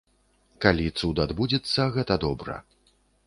[0.63, 2.59] Калі цуд адбудзецца, гэта добра.